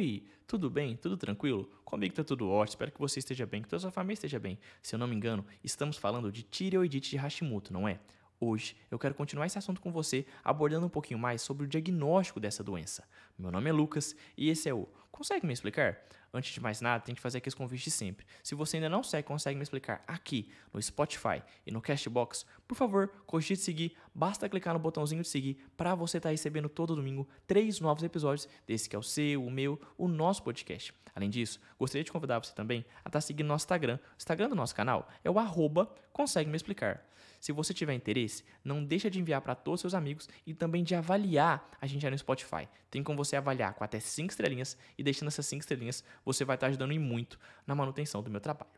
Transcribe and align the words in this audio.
Oi, 0.00 0.24
tudo 0.46 0.70
bem? 0.70 0.96
Tudo 0.96 1.14
tranquilo? 1.14 1.70
Comigo 1.84 2.14
tá 2.14 2.24
tudo 2.24 2.48
ótimo, 2.48 2.70
espero 2.70 2.90
que 2.90 2.98
você 2.98 3.18
esteja 3.18 3.44
bem, 3.44 3.60
que 3.60 3.68
toda 3.68 3.80
sua 3.80 3.90
família 3.90 4.14
esteja 4.14 4.38
bem. 4.38 4.58
Se 4.80 4.94
eu 4.94 4.98
não 4.98 5.06
me 5.06 5.14
engano, 5.14 5.44
estamos 5.62 5.98
falando 5.98 6.32
de 6.32 6.42
tireoidite 6.42 7.10
de 7.10 7.16
Hashimoto, 7.18 7.70
não 7.70 7.86
é? 7.86 8.00
Hoje 8.40 8.74
eu 8.90 8.98
quero 8.98 9.14
continuar 9.14 9.44
esse 9.44 9.58
assunto 9.58 9.78
com 9.78 9.92
você, 9.92 10.24
abordando 10.42 10.86
um 10.86 10.88
pouquinho 10.88 11.20
mais 11.20 11.42
sobre 11.42 11.66
o 11.66 11.68
diagnóstico 11.68 12.40
dessa 12.40 12.64
doença. 12.64 13.06
Meu 13.38 13.50
nome 13.50 13.68
é 13.68 13.72
Lucas 13.74 14.16
e 14.38 14.48
esse 14.48 14.70
é 14.70 14.72
o 14.72 14.88
Consegue 15.12 15.46
me 15.46 15.52
explicar? 15.52 15.98
Antes 16.32 16.52
de 16.52 16.60
mais 16.60 16.80
nada, 16.80 17.02
tem 17.02 17.14
que 17.14 17.20
fazer 17.20 17.38
aqueles 17.38 17.54
convites 17.54 17.92
sempre. 17.92 18.24
Se 18.42 18.54
você 18.54 18.76
ainda 18.76 18.88
não 18.88 19.02
segue, 19.02 19.26
consegue 19.26 19.56
me 19.56 19.62
explicar 19.62 20.02
aqui 20.06 20.48
no 20.72 20.80
Spotify 20.80 21.42
e 21.66 21.72
no 21.72 21.82
Castbox, 21.82 22.46
por 22.68 22.76
favor, 22.76 23.08
cogite 23.26 23.60
seguir. 23.60 23.96
Basta 24.14 24.48
clicar 24.48 24.74
no 24.74 24.80
botãozinho 24.80 25.22
de 25.22 25.28
seguir 25.28 25.64
para 25.76 25.94
você 25.94 26.18
estar 26.18 26.28
tá 26.28 26.30
recebendo 26.30 26.68
todo 26.68 26.94
domingo 26.94 27.28
três 27.46 27.80
novos 27.80 28.04
episódios 28.04 28.48
desse 28.66 28.88
que 28.88 28.94
é 28.94 28.98
o 28.98 29.02
seu, 29.02 29.44
o 29.44 29.50
meu, 29.50 29.80
o 29.98 30.06
nosso 30.06 30.42
podcast. 30.42 30.94
Além 31.14 31.28
disso, 31.28 31.60
gostaria 31.78 32.04
de 32.04 32.12
convidar 32.12 32.38
você 32.38 32.54
também 32.54 32.84
a 32.96 33.00
estar 33.00 33.10
tá 33.10 33.20
seguindo 33.20 33.48
nosso 33.48 33.64
Instagram. 33.64 33.98
O 34.12 34.16
Instagram 34.16 34.48
do 34.48 34.54
nosso 34.54 34.74
canal 34.74 35.08
é 35.24 35.30
o 35.30 35.38
arroba 35.38 35.92
consegue 36.12 36.48
me 36.48 36.56
explicar. 36.56 37.04
Se 37.40 37.52
você 37.52 37.72
tiver 37.72 37.94
interesse, 37.94 38.44
não 38.62 38.84
deixa 38.84 39.10
de 39.10 39.18
enviar 39.18 39.40
para 39.40 39.54
todos 39.54 39.78
os 39.78 39.80
seus 39.80 39.94
amigos 39.94 40.28
e 40.46 40.52
também 40.52 40.84
de 40.84 40.94
avaliar 40.94 41.70
a 41.80 41.86
gente 41.86 42.04
aí 42.04 42.10
no 42.10 42.18
Spotify. 42.18 42.68
Tem 42.90 43.02
como 43.02 43.16
você 43.16 43.34
avaliar 43.34 43.72
com 43.72 43.82
até 43.82 43.98
5 43.98 44.30
estrelinhas 44.30 44.76
e 44.98 45.02
deixando 45.02 45.28
essas 45.28 45.46
5 45.46 45.60
estrelinhas, 45.60 46.04
você 46.24 46.44
vai 46.44 46.56
estar 46.56 46.68
ajudando 46.68 46.92
em 46.92 46.98
muito 46.98 47.38
na 47.66 47.74
manutenção 47.74 48.22
do 48.22 48.30
meu 48.30 48.40
trabalho. 48.40 48.70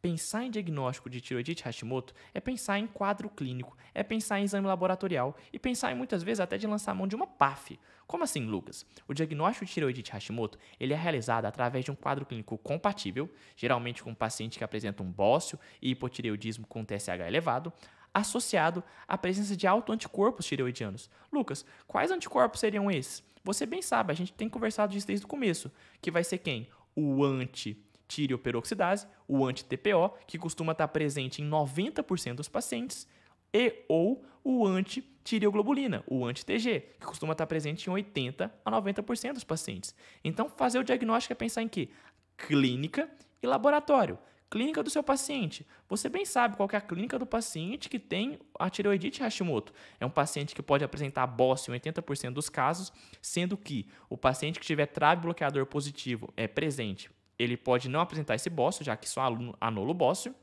Pensar 0.00 0.44
em 0.44 0.50
diagnóstico 0.50 1.10
de 1.10 1.20
tiroidite 1.20 1.64
Hashimoto 1.64 2.14
é 2.32 2.40
pensar 2.40 2.78
em 2.78 2.86
quadro 2.86 3.28
clínico, 3.28 3.76
é 3.92 4.02
pensar 4.02 4.38
em 4.38 4.44
exame 4.44 4.66
laboratorial 4.66 5.36
e 5.52 5.58
pensar 5.58 5.90
em 5.90 5.96
muitas 5.96 6.22
vezes 6.22 6.40
até 6.40 6.56
de 6.56 6.66
lançar 6.66 6.94
mão 6.94 7.08
de 7.08 7.16
uma 7.16 7.26
PAF. 7.26 7.78
Como 8.06 8.22
assim, 8.22 8.46
Lucas? 8.46 8.86
O 9.08 9.12
diagnóstico 9.12 9.66
de 9.66 9.72
tiroidite 9.72 10.12
Hashimoto 10.12 10.58
ele 10.78 10.94
é 10.94 10.96
realizado 10.96 11.46
através 11.46 11.84
de 11.84 11.90
um 11.90 11.96
quadro 11.96 12.24
clínico 12.24 12.56
compatível, 12.58 13.28
geralmente 13.56 14.02
com 14.02 14.10
um 14.10 14.14
paciente 14.14 14.56
que 14.56 14.64
apresenta 14.64 15.02
um 15.02 15.10
bócio 15.10 15.58
e 15.82 15.90
hipotireoidismo 15.90 16.66
com 16.66 16.84
TSH 16.84 17.26
elevado, 17.26 17.72
associado 18.14 18.82
à 19.06 19.18
presença 19.18 19.56
de 19.56 19.66
autoanticorpos 19.66 20.46
tireoidianos. 20.46 21.10
Lucas, 21.32 21.64
quais 21.86 22.10
anticorpos 22.10 22.60
seriam 22.60 22.90
esses? 22.90 23.22
Você 23.44 23.64
bem 23.64 23.80
sabe, 23.80 24.12
a 24.12 24.16
gente 24.16 24.32
tem 24.32 24.48
conversado 24.48 24.92
disso 24.92 25.06
desde 25.06 25.24
o 25.24 25.28
começo, 25.28 25.70
que 26.02 26.10
vai 26.10 26.22
ser 26.22 26.38
quem? 26.38 26.68
O 27.00 27.22
anti-tireoperoxidase, 27.22 29.06
o 29.28 29.46
anti-TPO, 29.46 30.18
que 30.26 30.36
costuma 30.36 30.72
estar 30.72 30.88
presente 30.88 31.40
em 31.40 31.48
90% 31.48 32.34
dos 32.34 32.48
pacientes, 32.48 33.06
e 33.54 33.84
ou 33.88 34.24
o 34.42 34.66
anti-tireoglobulina, 34.66 36.02
o 36.08 36.26
anti-TG, 36.26 36.96
que 36.98 37.06
costuma 37.06 37.34
estar 37.34 37.46
presente 37.46 37.86
em 37.86 37.92
80 37.92 38.52
a 38.64 38.70
90% 38.72 39.34
dos 39.34 39.44
pacientes. 39.44 39.94
Então, 40.24 40.48
fazer 40.48 40.80
o 40.80 40.84
diagnóstico 40.84 41.32
é 41.32 41.36
pensar 41.36 41.62
em 41.62 41.68
quê? 41.68 41.88
Clínica 42.36 43.08
e 43.40 43.46
laboratório. 43.46 44.18
Clínica 44.50 44.82
do 44.82 44.88
seu 44.88 45.02
paciente. 45.02 45.66
Você 45.88 46.08
bem 46.08 46.24
sabe 46.24 46.56
qual 46.56 46.68
é 46.72 46.76
a 46.76 46.80
clínica 46.80 47.18
do 47.18 47.26
paciente 47.26 47.88
que 47.88 47.98
tem 47.98 48.38
a 48.58 48.70
tireoidite 48.70 49.22
Hashimoto. 49.22 49.74
É 50.00 50.06
um 50.06 50.10
paciente 50.10 50.54
que 50.54 50.62
pode 50.62 50.82
apresentar 50.82 51.26
bócio 51.26 51.74
em 51.74 51.78
80% 51.78 52.32
dos 52.32 52.48
casos, 52.48 52.90
sendo 53.20 53.58
que 53.58 53.86
o 54.08 54.16
paciente 54.16 54.58
que 54.58 54.64
tiver 54.64 54.86
trave 54.86 55.20
bloqueador 55.20 55.66
positivo 55.66 56.32
é 56.34 56.48
presente, 56.48 57.10
ele 57.38 57.56
pode 57.56 57.88
não 57.88 58.00
apresentar 58.00 58.34
esse 58.34 58.50
bócio, 58.50 58.84
já 58.84 58.96
que 58.96 59.08
só 59.08 59.22
anula 59.60 59.90
o 59.90 59.94
bócio. 59.94 60.34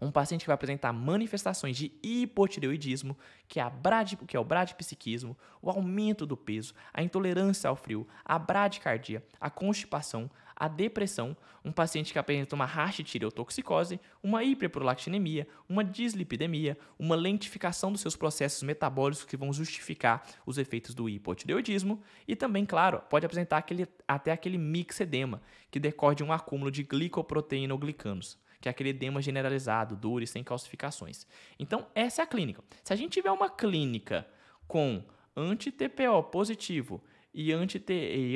Um 0.00 0.10
paciente 0.10 0.42
que 0.42 0.48
vai 0.48 0.54
apresentar 0.54 0.92
manifestações 0.92 1.76
de 1.76 1.92
hipotireoidismo, 2.02 3.16
que 3.48 3.58
é, 3.58 3.62
a 3.62 3.70
brad, 3.70 4.14
que 4.26 4.36
é 4.36 4.40
o 4.40 4.44
bradipsiquismo, 4.44 5.36
o 5.62 5.70
aumento 5.70 6.26
do 6.26 6.36
peso, 6.36 6.74
a 6.92 7.02
intolerância 7.02 7.70
ao 7.70 7.76
frio, 7.76 8.06
a 8.24 8.38
bradicardia, 8.38 9.24
a 9.40 9.48
constipação, 9.48 10.30
a 10.56 10.68
depressão, 10.68 11.36
um 11.64 11.72
paciente 11.72 12.12
que 12.12 12.18
apresenta 12.18 12.54
uma 12.54 12.64
rachitireotoxicose, 12.64 14.00
uma 14.22 14.44
hiperprolactinemia, 14.44 15.46
uma 15.68 15.82
dislipidemia, 15.84 16.76
uma 16.98 17.16
lentificação 17.16 17.90
dos 17.90 18.00
seus 18.00 18.16
processos 18.16 18.62
metabólicos 18.62 19.24
que 19.24 19.36
vão 19.36 19.52
justificar 19.52 20.24
os 20.46 20.58
efeitos 20.58 20.94
do 20.94 21.08
hipotireoidismo 21.08 22.02
e 22.26 22.36
também, 22.36 22.64
claro, 22.64 23.00
pode 23.08 23.26
apresentar 23.26 23.58
aquele, 23.58 23.86
até 24.06 24.32
aquele 24.32 24.58
mixedema, 24.58 25.42
que 25.70 25.80
decorre 25.80 26.16
de 26.16 26.24
um 26.24 26.32
acúmulo 26.32 26.70
de 26.70 26.82
glicoproteína 26.82 27.74
ou 27.74 27.78
glicanos 27.78 28.42
que 28.60 28.68
é 28.68 28.70
aquele 28.70 28.88
edema 28.88 29.20
generalizado, 29.20 29.94
duro 29.94 30.24
e 30.24 30.26
sem 30.26 30.42
calcificações. 30.42 31.26
Então, 31.58 31.86
essa 31.94 32.22
é 32.22 32.24
a 32.24 32.26
clínica. 32.26 32.64
Se 32.82 32.94
a 32.94 32.96
gente 32.96 33.12
tiver 33.12 33.30
uma 33.30 33.50
clínica 33.50 34.26
com 34.66 35.04
anti-TPO 35.36 36.22
positivo 36.30 37.02
e 37.34 37.52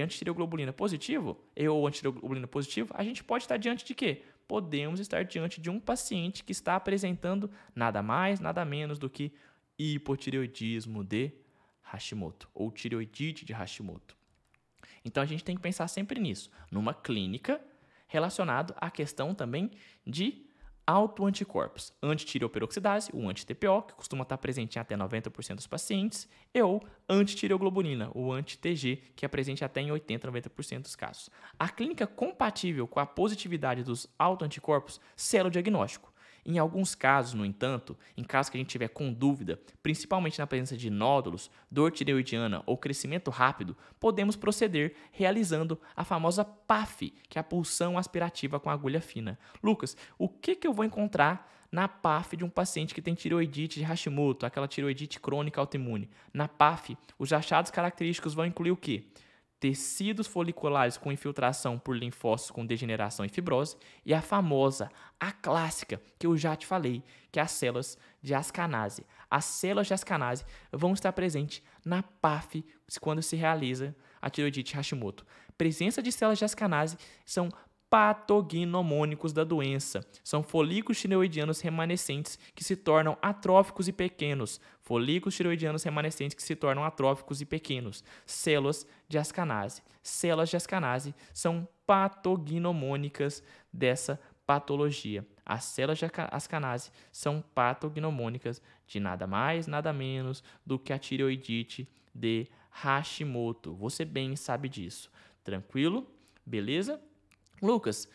antitireoglobulina 0.01 0.73
positivo, 0.73 1.41
ou 1.71 1.87
antitireoglobulina 1.87 2.49
positivo, 2.49 2.93
a 2.97 3.05
gente 3.05 3.23
pode 3.23 3.45
estar 3.45 3.57
diante 3.57 3.85
de 3.85 3.95
quê? 3.95 4.23
Podemos 4.49 4.99
estar 4.99 5.25
diante 5.25 5.61
de 5.61 5.71
um 5.71 5.79
paciente 5.79 6.43
que 6.43 6.51
está 6.51 6.75
apresentando 6.75 7.49
nada 7.75 8.03
mais, 8.03 8.41
nada 8.41 8.65
menos 8.65 8.99
do 8.99 9.09
que 9.09 9.33
hipotireoidismo 9.79 11.05
de 11.05 11.31
Hashimoto, 11.81 12.51
ou 12.53 12.73
tireoidite 12.73 13.45
de 13.45 13.53
Hashimoto. 13.53 14.17
Então 15.05 15.23
a 15.23 15.27
gente 15.27 15.45
tem 15.45 15.55
que 15.55 15.63
pensar 15.63 15.87
sempre 15.87 16.19
nisso, 16.19 16.51
numa 16.71 16.93
clínica 16.93 17.61
relacionado 18.09 18.75
à 18.79 18.91
questão 18.91 19.33
também 19.35 19.71
de 20.05 20.45
autoanticorpos, 20.89 21.93
antitireoperoxidase, 22.03 23.11
o 23.13 23.29
anti-TPO, 23.29 23.83
que 23.83 23.93
costuma 23.93 24.23
estar 24.23 24.39
presente 24.39 24.79
em 24.79 24.81
até 24.81 24.97
90% 24.97 25.57
dos 25.57 25.67
pacientes, 25.67 26.27
e 26.55 26.63
ou 26.63 26.83
antitireoglobulina, 27.07 28.11
o 28.15 28.33
anti-TG, 28.33 29.13
que 29.15 29.27
é 29.27 29.29
presente 29.29 29.63
até 29.63 29.83
em 29.83 29.93
80, 29.93 30.33
90% 30.33 30.81
dos 30.81 30.97
casos. 30.97 31.29
A 31.59 31.69
clínica 31.69 32.07
compatível 32.07 32.89
com 32.89 33.01
a 33.01 33.05
positividade 33.05 33.85
dos 33.85 34.09
autoanticorpos, 34.19 34.99
diagnóstico. 35.51 36.11
Em 36.51 36.57
alguns 36.57 36.95
casos, 36.95 37.35
no 37.35 37.45
entanto, 37.45 37.95
em 38.17 38.25
caso 38.25 38.51
que 38.51 38.57
a 38.57 38.61
gente 38.61 38.71
tiver 38.71 38.89
com 38.89 39.13
dúvida, 39.13 39.61
principalmente 39.83 40.39
na 40.39 40.47
presença 40.47 40.79
de 40.79 40.89
nódulos, 40.89 41.51
dor 41.71 41.93
tireoidiana 41.93 42.63
ou 42.65 42.79
crescimento 42.79 43.31
rápido, 43.31 43.77
podemos 44.01 44.35
proceder 44.35 44.95
realizando 45.13 45.79
a 45.95 46.05
famosa 46.05 46.47
PAF, 46.47 47.13
que 47.29 47.37
é 47.39 47.41
a 47.41 47.45
pulsão 47.45 47.99
aspirativa 47.99 48.59
com 48.59 48.71
agulha 48.71 48.99
fina. 48.99 49.39
Lucas, 49.63 49.95
o 50.17 50.27
que, 50.27 50.57
que 50.57 50.67
eu 50.67 50.73
vou 50.73 50.87
encontrar 50.87 51.53
na 51.71 51.87
PAF 51.87 52.35
de 52.35 52.47
um 52.47 52.49
paciente 52.49 52.95
que 52.95 53.03
tem 53.03 53.13
tireoidite 53.13 53.79
de 53.79 53.85
Hashimoto, 53.85 54.47
aquela 54.47 54.67
tireoidite 54.67 55.21
crônica 55.21 55.61
autoimune? 55.61 56.09
Na 56.33 56.49
PAF, 56.49 56.97
os 57.19 57.31
achados 57.31 57.71
característicos 57.71 58.33
vão 58.33 58.47
incluir 58.47 58.71
o 58.71 58.77
quê? 58.77 59.05
Tecidos 59.61 60.27
foliculares 60.27 60.97
com 60.97 61.11
infiltração 61.11 61.79
por 61.79 61.97
linfócitos 61.97 62.51
com 62.51 62.65
degeneração 62.65 63.25
e 63.25 63.29
fibrose, 63.29 63.77
e 64.05 64.15
a 64.15 64.23
famosa, 64.23 64.91
a 65.19 65.33
clássica, 65.33 66.01
que 66.19 66.27
eu 66.27 66.37
já 66.37 66.55
te 66.55 66.67
falei, 66.67 67.03
que 67.33 67.41
é 67.41 67.43
as 67.43 67.51
células 67.51 67.99
de 68.23 68.35
ascanase. 68.35 69.05
As 69.31 69.45
células 69.45 69.87
de 69.87 69.95
ascanase 69.95 70.45
vão 70.73 70.93
estar 70.93 71.13
presentes 71.13 71.63
na 71.85 72.03
PAF 72.03 72.65
quando 73.01 73.23
se 73.23 73.37
realiza 73.37 73.95
a 74.21 74.31
tiroidite 74.31 74.75
Hashimoto. 74.75 75.27
Presença 75.57 76.01
de 76.01 76.13
células 76.13 76.39
de 76.39 76.45
ascanase 76.45 76.97
são 77.27 77.51
patognomônicos 77.91 79.33
da 79.33 79.45
doença. 79.45 80.05
São 80.23 80.43
folículos 80.43 81.01
tireoidianos 81.01 81.61
remanescentes 81.61 82.39
que 82.55 82.63
se 82.63 82.77
tornam 82.77 83.17
atróficos 83.23 83.89
e 83.89 83.93
pequenos. 83.93 84.61
Folículos 84.83 85.35
tireoidianos 85.35 85.83
remanescentes 85.83 86.35
que 86.35 86.43
se 86.43 86.55
tornam 86.55 86.85
atróficos 86.85 87.41
e 87.41 87.47
pequenos. 87.47 88.05
Células 88.27 88.87
de 89.09 89.19
ascanase. 89.19 89.83
Células 90.03 90.51
de 90.51 90.57
ascanase 90.57 91.15
são 91.33 91.67
patognomônicas 91.87 93.43
dessa 93.73 94.21
patologia. 94.47 95.27
As 95.45 95.65
células 95.65 95.99
de 95.99 96.07
ascanase 96.31 96.91
são 97.11 97.43
patognomônicas 97.55 98.61
de 98.87 99.01
nada 99.01 99.27
mais, 99.27 99.67
nada 99.67 99.93
menos 99.93 100.45
do 100.65 100.79
que 100.79 100.93
a 100.93 100.99
tireoidite 100.99 101.89
de 102.15 102.47
Hashimoto. 102.71 103.75
Você 103.75 104.05
bem 104.05 104.37
sabe 104.37 104.69
disso. 104.69 105.11
Tranquilo? 105.43 106.07
Beleza? 106.45 107.01
Lucas, 107.63 108.09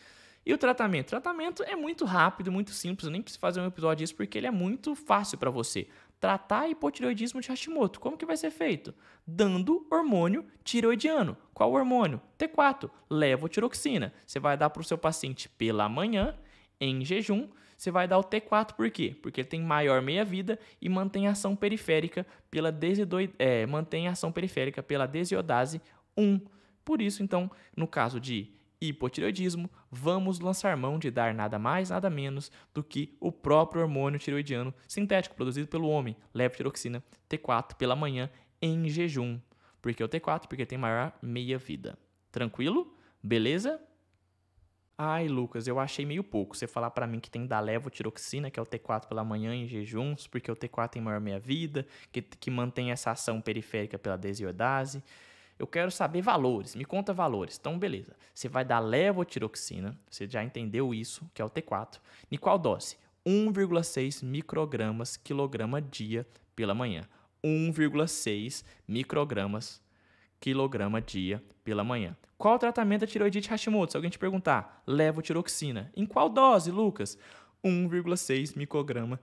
e 0.46 0.52
o 0.52 0.58
tratamento? 0.58 1.06
O 1.06 1.10
tratamento 1.10 1.62
é 1.62 1.74
muito 1.74 2.04
rápido, 2.04 2.52
muito 2.52 2.70
simples. 2.70 3.06
Eu 3.06 3.12
nem 3.12 3.22
preciso 3.22 3.40
fazer 3.40 3.60
um 3.60 3.66
episódio 3.66 4.04
disso 4.04 4.14
porque 4.14 4.36
ele 4.36 4.46
é 4.46 4.50
muito 4.50 4.94
fácil 4.94 5.38
para 5.38 5.50
você. 5.50 5.88
Tratar 6.20 6.68
hipotireoidismo 6.68 7.40
de 7.40 7.48
Hashimoto. 7.48 7.98
Como 7.98 8.16
que 8.16 8.26
vai 8.26 8.36
ser 8.36 8.50
feito? 8.50 8.94
Dando 9.26 9.86
hormônio 9.90 10.44
tireoidiano. 10.62 11.36
Qual 11.54 11.72
hormônio? 11.72 12.20
T4, 12.38 12.90
levotiroxina. 13.08 14.12
Você 14.26 14.38
vai 14.38 14.56
dar 14.56 14.68
para 14.68 14.82
o 14.82 14.84
seu 14.84 14.98
paciente 14.98 15.48
pela 15.48 15.88
manhã, 15.88 16.36
em 16.78 17.04
jejum. 17.04 17.48
Você 17.76 17.90
vai 17.90 18.06
dar 18.06 18.18
o 18.18 18.24
T4 18.24 18.74
por 18.74 18.90
quê? 18.90 19.16
Porque 19.22 19.40
ele 19.40 19.48
tem 19.48 19.62
maior 19.62 20.02
meia-vida 20.02 20.58
e 20.80 20.88
mantém 20.88 21.26
ação 21.26 21.56
periférica 21.56 22.26
pela 22.50 22.70
desidoid... 22.70 23.34
é, 23.38 23.66
mantém 23.66 24.08
ação 24.08 24.30
periférica 24.30 24.82
pela 24.82 25.06
desiodase 25.06 25.80
1. 26.16 26.40
Por 26.84 27.00
isso, 27.00 27.22
então, 27.22 27.50
no 27.74 27.88
caso 27.88 28.20
de 28.20 28.52
hipotireoidismo, 28.88 29.70
vamos 29.90 30.40
lançar 30.40 30.76
mão 30.76 30.98
de 30.98 31.10
dar 31.10 31.34
nada 31.34 31.58
mais, 31.58 31.90
nada 31.90 32.08
menos 32.10 32.50
do 32.72 32.82
que 32.82 33.16
o 33.20 33.30
próprio 33.32 33.82
hormônio 33.82 34.18
tireoidiano 34.18 34.74
sintético 34.86 35.34
produzido 35.34 35.68
pelo 35.68 35.88
homem, 35.88 36.16
levotiroxina 36.32 37.02
T4 37.28 37.74
pela 37.74 37.96
manhã 37.96 38.30
em 38.60 38.88
jejum. 38.88 39.38
Por 39.80 39.92
que 39.92 40.02
o 40.02 40.08
T4? 40.08 40.46
Porque 40.48 40.64
tem 40.64 40.78
maior 40.78 41.12
meia-vida. 41.20 41.98
Tranquilo? 42.32 42.96
Beleza? 43.22 43.80
Ai, 44.96 45.26
Lucas, 45.26 45.66
eu 45.66 45.80
achei 45.80 46.06
meio 46.06 46.22
pouco 46.22 46.56
você 46.56 46.68
falar 46.68 46.90
para 46.90 47.06
mim 47.06 47.18
que 47.18 47.30
tem 47.30 47.46
da 47.46 47.58
levotiroxina, 47.58 48.48
que 48.48 48.60
é 48.60 48.62
o 48.62 48.66
T4 48.66 49.08
pela 49.08 49.24
manhã 49.24 49.52
em 49.54 49.66
jejuns, 49.66 50.28
porque 50.28 50.50
o 50.50 50.54
T4 50.54 50.88
tem 50.88 51.02
maior 51.02 51.20
meia-vida, 51.20 51.84
que, 52.12 52.22
que 52.22 52.50
mantém 52.50 52.92
essa 52.92 53.10
ação 53.10 53.40
periférica 53.40 53.98
pela 53.98 54.16
desiodase. 54.16 55.02
Eu 55.58 55.66
quero 55.66 55.90
saber 55.90 56.20
valores, 56.20 56.74
me 56.74 56.84
conta 56.84 57.12
valores. 57.12 57.56
Então, 57.58 57.78
beleza. 57.78 58.16
Você 58.34 58.48
vai 58.48 58.64
dar 58.64 58.80
levotiroxina, 58.80 59.96
você 60.10 60.28
já 60.28 60.42
entendeu 60.42 60.92
isso, 60.92 61.28
que 61.32 61.40
é 61.40 61.44
o 61.44 61.50
T4. 61.50 61.98
Em 62.30 62.36
qual 62.36 62.58
dose? 62.58 62.96
1,6 63.26 64.22
microgramas 64.24 65.16
quilograma 65.16 65.80
dia 65.80 66.26
pela 66.54 66.74
manhã. 66.74 67.02
1,6 67.42 68.64
microgramas 68.86 69.80
quilograma 70.40 71.00
dia 71.00 71.42
pela 71.62 71.84
manhã. 71.84 72.16
Qual 72.36 72.56
o 72.56 72.58
tratamento 72.58 73.02
da 73.02 73.06
tiroidite 73.06 73.48
Hashimoto? 73.48 73.92
Se 73.92 73.96
alguém 73.96 74.10
te 74.10 74.18
perguntar, 74.18 74.82
levotiroxina. 74.86 75.90
Em 75.96 76.04
qual 76.04 76.28
dose, 76.28 76.70
Lucas? 76.70 77.16
1,6 77.64 78.56
micrograma 78.56 79.18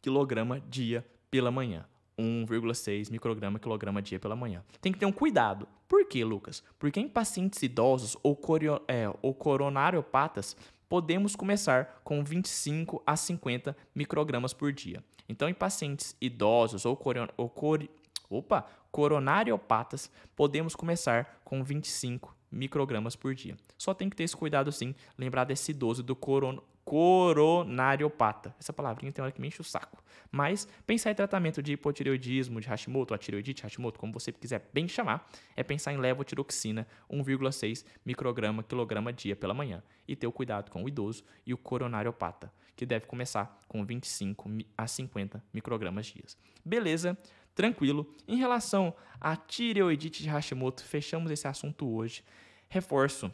quilograma 0.00 0.60
dia 0.60 1.06
pela 1.30 1.52
manhã. 1.52 1.86
1,6 2.18 3.10
micrograma 3.10 3.58
quilograma 3.58 4.02
dia 4.02 4.18
pela 4.18 4.36
manhã. 4.36 4.62
Tem 4.80 4.92
que 4.92 4.98
ter 4.98 5.06
um 5.06 5.12
cuidado. 5.12 5.66
Por 5.88 6.06
quê, 6.06 6.24
Lucas? 6.24 6.62
Porque 6.78 7.00
em 7.00 7.08
pacientes 7.08 7.62
idosos 7.62 8.16
ou, 8.22 8.36
corio, 8.36 8.80
é, 8.88 9.12
ou 9.20 9.34
coronariopatas, 9.34 10.56
podemos 10.88 11.34
começar 11.34 12.00
com 12.04 12.22
25 12.22 13.02
a 13.06 13.16
50 13.16 13.76
microgramas 13.94 14.52
por 14.52 14.72
dia. 14.72 15.02
Então, 15.28 15.48
em 15.48 15.54
pacientes 15.54 16.16
idosos 16.20 16.84
ou, 16.84 16.96
cori, 16.96 17.20
ou 17.36 17.48
cori, 17.48 17.90
opa, 18.28 18.66
coronariopatas, 18.90 20.10
podemos 20.36 20.74
começar 20.74 21.40
com 21.44 21.62
25 21.62 22.36
microgramas 22.50 23.16
por 23.16 23.34
dia. 23.34 23.56
Só 23.78 23.94
tem 23.94 24.10
que 24.10 24.16
ter 24.16 24.24
esse 24.24 24.36
cuidado 24.36 24.70
sim, 24.70 24.94
lembrar 25.16 25.44
desse 25.44 25.70
idoso 25.70 26.02
do 26.02 26.14
coron 26.14 26.58
coronariopata. 26.84 28.54
Essa 28.58 28.72
palavrinha 28.72 29.12
tem 29.12 29.22
hora 29.22 29.32
que 29.32 29.40
me 29.40 29.48
enche 29.48 29.60
o 29.60 29.64
saco. 29.64 30.02
Mas 30.30 30.66
pensar 30.86 31.10
em 31.10 31.14
tratamento 31.14 31.62
de 31.62 31.72
hipotireoidismo, 31.72 32.60
de 32.60 32.68
Hashimoto, 32.68 33.14
a 33.14 33.18
tireoidite, 33.18 33.62
Hashimoto, 33.62 33.98
como 33.98 34.12
você 34.12 34.32
quiser 34.32 34.68
bem 34.72 34.88
chamar, 34.88 35.28
é 35.54 35.62
pensar 35.62 35.92
em 35.92 35.98
levotiroxina 35.98 36.86
1,6 37.10 37.84
micrograma 38.04 38.62
quilograma 38.62 39.12
dia 39.12 39.36
pela 39.36 39.54
manhã 39.54 39.82
e 40.08 40.16
ter 40.16 40.26
o 40.26 40.32
cuidado 40.32 40.70
com 40.70 40.82
o 40.84 40.88
idoso 40.88 41.24
e 41.46 41.52
o 41.52 41.58
coronariopata, 41.58 42.52
que 42.74 42.86
deve 42.86 43.06
começar 43.06 43.60
com 43.68 43.84
25 43.84 44.50
a 44.76 44.86
50 44.86 45.42
microgramas 45.52 46.06
dias. 46.06 46.36
Beleza? 46.64 47.16
tranquilo. 47.54 48.14
Em 48.26 48.36
relação 48.36 48.94
à 49.20 49.36
tireoidite 49.36 50.22
de 50.22 50.28
Hashimoto, 50.28 50.82
fechamos 50.84 51.30
esse 51.30 51.46
assunto 51.46 51.88
hoje. 51.88 52.24
Reforço, 52.68 53.30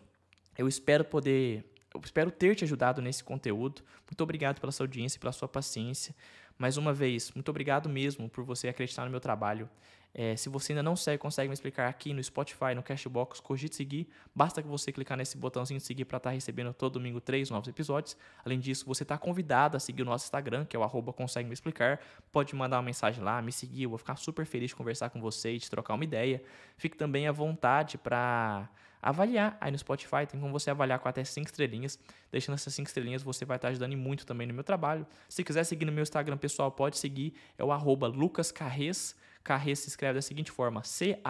eu 0.57 0.67
espero 0.67 1.05
poder, 1.05 1.65
eu 1.99 2.05
espero 2.05 2.31
ter 2.31 2.55
te 2.55 2.65
ajudado 2.65 3.03
nesse 3.03 3.23
conteúdo. 3.25 3.83
Muito 4.09 4.21
obrigado 4.23 4.61
pela 4.61 4.73
sua 4.73 4.85
audiência 4.85 5.17
e 5.17 5.21
pela 5.21 5.33
sua 5.33 5.49
paciência. 5.49 6.15
Mais 6.57 6.77
uma 6.77 6.93
vez, 6.93 7.31
muito 7.33 7.49
obrigado 7.49 7.89
mesmo 7.89 8.29
por 8.29 8.45
você 8.45 8.69
acreditar 8.69 9.05
no 9.05 9.11
meu 9.11 9.21
trabalho. 9.21 9.69
É, 10.15 10.35
se 10.37 10.49
você 10.49 10.73
ainda 10.73 10.83
não 10.83 10.97
segue, 10.97 11.19
consegue 11.19 11.49
me 11.49 11.55
explicar 11.55 11.89
aqui 11.89 12.13
no 12.13 12.23
Spotify, 12.23 12.75
no 12.75 12.83
Cashbox, 12.83 13.41
cogite 13.41 13.77
seguir. 13.77 14.09
Basta 14.35 14.63
que 14.63 14.67
você 14.67 14.91
clicar 14.91 15.17
nesse 15.17 15.37
botãozinho 15.37 15.79
de 15.79 15.87
seguir 15.87 16.05
para 16.07 16.17
estar 16.17 16.31
tá 16.31 16.35
recebendo 16.35 16.73
todo 16.73 16.95
domingo 16.95 17.21
três 17.21 17.51
novos 17.51 17.69
episódios. 17.69 18.17
Além 18.45 18.59
disso, 18.59 18.85
você 18.87 19.03
está 19.03 19.19
convidado 19.19 19.77
a 19.77 19.81
seguir 19.81 20.03
o 20.03 20.05
nosso 20.05 20.25
Instagram, 20.25 20.65
que 20.65 20.75
é 20.75 20.79
o 20.81 20.83
arroba 20.83 21.13
consegue 21.13 21.47
me 21.47 21.55
explicar. 21.55 22.01
Pode 22.33 22.55
mandar 22.57 22.79
uma 22.79 22.83
mensagem 22.83 23.23
lá, 23.23 23.41
me 23.43 23.53
seguir. 23.53 23.85
Eu 23.85 23.91
vou 23.91 23.99
ficar 23.99 24.17
super 24.17 24.45
feliz 24.47 24.71
de 24.71 24.77
conversar 24.77 25.11
com 25.11 25.21
você 25.21 25.55
e 25.55 25.59
de 25.59 25.71
trocar 25.71 25.95
uma 25.95 26.05
ideia. 26.05 26.43
Fique 26.77 26.97
também 26.97 27.29
à 27.29 27.33
vontade 27.33 27.99
para 27.99 28.69
avaliar 29.01 29.57
aí 29.61 29.71
no 29.71 29.79
Spotify. 29.79 30.27
Tem 30.29 30.41
como 30.41 30.53
você 30.53 30.71
avaliar 30.71 30.99
com 30.99 31.09
até 31.09 31.25
5 31.25 31.47
estrelinhas. 31.47 31.99
Deixando 32.31 32.55
essas 32.55 32.75
5 32.75 32.89
estrelinhas, 32.89 33.23
você 33.23 33.45
vai 33.45 33.57
estar 33.57 33.69
ajudando 33.69 33.97
muito 33.97 34.27
também 34.27 34.47
no 34.47 34.55
meu 34.55 34.65
trabalho. 34.65 35.07
Se 35.29 35.43
quiser 35.45 35.65
seguir 35.65 35.85
no 35.85 35.93
meu 35.93 36.03
Instagram 36.03 36.37
pessoal, 36.37 36.71
pode 36.71 36.99
seguir. 36.99 37.35
É 37.57 37.65
o 37.65 37.73
arroba 37.73 38.07
lucascarres. 38.07 39.17
Carrez 39.43 39.79
se 39.79 39.89
escreve 39.89 40.15
da 40.15 40.23
seguinte 40.23 40.51
forma: 40.51 40.83
C-A-R-R-E-Z. 40.85 41.27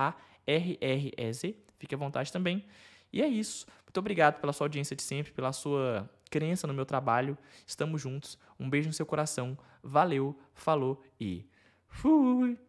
Fique 1.79 1.95
à 1.95 1.99
vontade 1.99 2.33
também. 2.33 2.65
E 3.13 3.23
é 3.23 3.27
isso. 3.27 3.67
Muito 3.85 3.99
obrigado 3.99 4.41
pela 4.41 4.53
sua 4.53 4.67
audiência 4.67 4.95
de 4.95 5.03
sempre, 5.03 5.33
pela 5.33 5.53
sua 5.53 6.09
crença 6.31 6.67
no 6.67 6.75
meu 6.75 6.85
trabalho. 6.85 7.39
Estamos 7.67 8.03
juntos. 8.03 8.39
Um 8.59 8.69
beijo 8.69 8.89
no 8.89 8.93
seu 8.93 9.07
coração. 9.07 9.57
Valeu, 9.83 10.39
falou 10.53 11.03
e 11.21 11.47
fui! 11.87 12.68